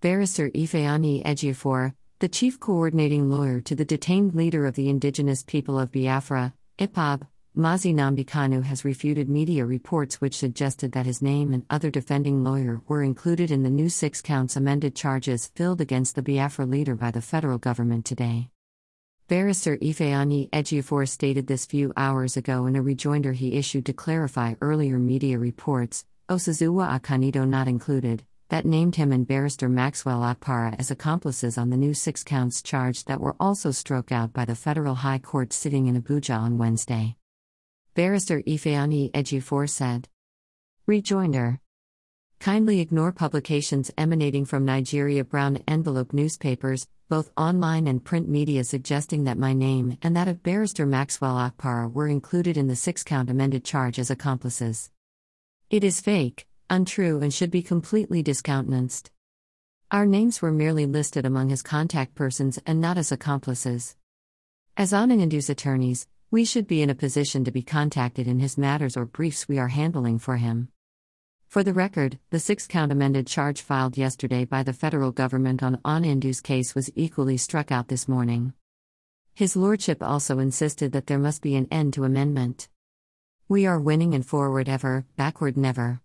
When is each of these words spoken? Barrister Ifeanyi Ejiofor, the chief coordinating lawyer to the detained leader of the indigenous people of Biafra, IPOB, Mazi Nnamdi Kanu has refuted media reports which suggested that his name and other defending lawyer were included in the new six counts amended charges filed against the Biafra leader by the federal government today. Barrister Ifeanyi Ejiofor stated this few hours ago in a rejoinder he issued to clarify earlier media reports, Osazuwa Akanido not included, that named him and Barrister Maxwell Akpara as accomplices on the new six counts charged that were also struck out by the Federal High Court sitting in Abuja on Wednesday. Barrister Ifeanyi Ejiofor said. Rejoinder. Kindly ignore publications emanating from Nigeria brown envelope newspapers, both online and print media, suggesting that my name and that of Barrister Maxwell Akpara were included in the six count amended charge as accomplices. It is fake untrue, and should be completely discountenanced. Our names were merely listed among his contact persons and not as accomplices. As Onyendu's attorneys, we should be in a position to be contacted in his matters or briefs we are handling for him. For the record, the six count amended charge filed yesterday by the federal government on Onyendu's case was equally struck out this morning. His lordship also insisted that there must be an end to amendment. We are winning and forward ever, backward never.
Barrister 0.00 0.48
Ifeanyi 0.50 1.24
Ejiofor, 1.24 1.92
the 2.20 2.28
chief 2.28 2.60
coordinating 2.60 3.28
lawyer 3.28 3.60
to 3.62 3.74
the 3.74 3.84
detained 3.84 4.32
leader 4.32 4.64
of 4.64 4.76
the 4.76 4.88
indigenous 4.88 5.42
people 5.42 5.76
of 5.76 5.90
Biafra, 5.90 6.54
IPOB, 6.78 7.26
Mazi 7.56 7.92
Nnamdi 7.92 8.24
Kanu 8.24 8.62
has 8.62 8.84
refuted 8.84 9.28
media 9.28 9.66
reports 9.66 10.20
which 10.20 10.36
suggested 10.36 10.92
that 10.92 11.06
his 11.06 11.20
name 11.20 11.52
and 11.52 11.66
other 11.68 11.90
defending 11.90 12.44
lawyer 12.44 12.80
were 12.86 13.02
included 13.02 13.50
in 13.50 13.64
the 13.64 13.70
new 13.70 13.88
six 13.88 14.22
counts 14.22 14.54
amended 14.54 14.94
charges 14.94 15.50
filed 15.56 15.80
against 15.80 16.14
the 16.14 16.22
Biafra 16.22 16.64
leader 16.64 16.94
by 16.94 17.10
the 17.10 17.20
federal 17.20 17.58
government 17.58 18.04
today. 18.04 18.50
Barrister 19.26 19.78
Ifeanyi 19.78 20.48
Ejiofor 20.50 21.08
stated 21.08 21.48
this 21.48 21.66
few 21.66 21.92
hours 21.96 22.36
ago 22.36 22.66
in 22.66 22.76
a 22.76 22.82
rejoinder 22.82 23.32
he 23.32 23.54
issued 23.54 23.86
to 23.86 23.92
clarify 23.92 24.54
earlier 24.60 24.96
media 25.00 25.40
reports, 25.40 26.04
Osazuwa 26.28 27.00
Akanido 27.00 27.48
not 27.48 27.66
included, 27.66 28.22
that 28.48 28.64
named 28.64 28.96
him 28.96 29.12
and 29.12 29.26
Barrister 29.26 29.68
Maxwell 29.68 30.20
Akpara 30.20 30.74
as 30.78 30.90
accomplices 30.90 31.58
on 31.58 31.70
the 31.70 31.76
new 31.76 31.92
six 31.92 32.24
counts 32.24 32.62
charged 32.62 33.06
that 33.06 33.20
were 33.20 33.36
also 33.38 33.70
struck 33.70 34.10
out 34.10 34.32
by 34.32 34.44
the 34.44 34.54
Federal 34.54 34.96
High 34.96 35.18
Court 35.18 35.52
sitting 35.52 35.86
in 35.86 36.00
Abuja 36.00 36.38
on 36.38 36.56
Wednesday. 36.56 37.16
Barrister 37.94 38.42
Ifeanyi 38.42 39.10
Ejiofor 39.12 39.68
said. 39.68 40.08
Rejoinder. 40.86 41.60
Kindly 42.40 42.80
ignore 42.80 43.12
publications 43.12 43.90
emanating 43.98 44.44
from 44.44 44.64
Nigeria 44.64 45.24
brown 45.24 45.58
envelope 45.66 46.12
newspapers, 46.12 46.86
both 47.08 47.30
online 47.36 47.86
and 47.86 48.04
print 48.04 48.28
media, 48.28 48.64
suggesting 48.64 49.24
that 49.24 49.36
my 49.36 49.52
name 49.52 49.98
and 50.02 50.16
that 50.16 50.28
of 50.28 50.42
Barrister 50.42 50.86
Maxwell 50.86 51.34
Akpara 51.36 51.92
were 51.92 52.08
included 52.08 52.56
in 52.56 52.68
the 52.68 52.76
six 52.76 53.02
count 53.02 53.28
amended 53.28 53.64
charge 53.64 53.98
as 53.98 54.10
accomplices. 54.10 54.90
It 55.68 55.84
is 55.84 56.00
fake 56.00 56.47
untrue, 56.70 57.20
and 57.20 57.32
should 57.32 57.50
be 57.50 57.62
completely 57.62 58.22
discountenanced. 58.22 59.10
Our 59.90 60.04
names 60.04 60.42
were 60.42 60.52
merely 60.52 60.84
listed 60.84 61.24
among 61.24 61.48
his 61.48 61.62
contact 61.62 62.14
persons 62.14 62.58
and 62.66 62.80
not 62.80 62.98
as 62.98 63.10
accomplices. 63.10 63.96
As 64.76 64.92
Onyendu's 64.92 65.48
attorneys, 65.48 66.06
we 66.30 66.44
should 66.44 66.66
be 66.66 66.82
in 66.82 66.90
a 66.90 66.94
position 66.94 67.42
to 67.44 67.50
be 67.50 67.62
contacted 67.62 68.28
in 68.28 68.38
his 68.38 68.58
matters 68.58 68.96
or 68.96 69.06
briefs 69.06 69.48
we 69.48 69.58
are 69.58 69.68
handling 69.68 70.18
for 70.18 70.36
him. 70.36 70.68
For 71.46 71.62
the 71.62 71.72
record, 71.72 72.18
the 72.28 72.38
six 72.38 72.66
count 72.66 72.92
amended 72.92 73.26
charge 73.26 73.62
filed 73.62 73.96
yesterday 73.96 74.44
by 74.44 74.62
the 74.62 74.74
federal 74.74 75.10
government 75.10 75.62
on 75.62 75.78
Onyendu's 75.78 76.42
case 76.42 76.74
was 76.74 76.90
equally 76.94 77.38
struck 77.38 77.72
out 77.72 77.88
this 77.88 78.06
morning. 78.06 78.52
His 79.34 79.56
lordship 79.56 80.02
also 80.02 80.38
insisted 80.38 80.92
that 80.92 81.06
there 81.06 81.18
must 81.18 81.40
be 81.40 81.56
an 81.56 81.66
end 81.70 81.94
to 81.94 82.04
amendment. 82.04 82.68
We 83.48 83.64
are 83.64 83.80
winning 83.80 84.12
and 84.12 84.26
forward 84.26 84.68
ever, 84.68 85.06
backward 85.16 85.56
never. 85.56 86.02